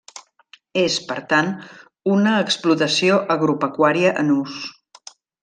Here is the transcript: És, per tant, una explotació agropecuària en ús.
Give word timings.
És, 0.83 0.95
per 1.09 1.17
tant, 1.33 1.51
una 2.13 2.33
explotació 2.45 3.21
agropecuària 3.37 4.17
en 4.25 4.35
ús. 4.39 4.59